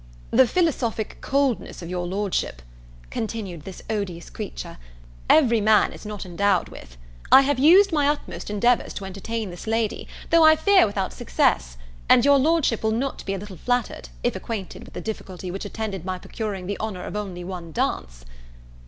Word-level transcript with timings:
"The 0.31 0.47
philosophic 0.47 1.21
coldness 1.21 1.83
of 1.83 1.89
your 1.91 2.07
Lordship," 2.07 2.63
continued 3.11 3.65
this 3.65 3.83
odious 3.87 4.31
creature, 4.31 4.79
"every 5.29 5.61
man 5.61 5.93
is 5.93 6.07
not 6.07 6.25
endowed 6.25 6.69
with. 6.69 6.97
I 7.31 7.41
have 7.41 7.59
used 7.59 7.91
my 7.91 8.07
utmost 8.09 8.49
endeavours 8.49 8.95
to 8.95 9.05
entertain 9.05 9.51
this 9.51 9.67
lady, 9.67 10.07
though 10.31 10.43
I 10.43 10.55
fear 10.55 10.87
without 10.87 11.13
success; 11.13 11.77
and 12.09 12.25
your 12.25 12.39
lordship 12.39 12.81
will 12.81 12.89
not 12.89 13.23
be 13.27 13.35
a 13.35 13.37
little 13.37 13.57
flattered, 13.57 14.09
if 14.23 14.35
acquainted 14.35 14.85
with 14.85 14.95
the 14.95 15.01
difficulty 15.01 15.51
which 15.51 15.65
attended 15.65 16.03
my 16.03 16.17
procuring 16.17 16.65
the 16.65 16.79
honour 16.79 17.03
of 17.03 17.15
only 17.15 17.43
one 17.43 17.71
dance." 17.71 18.25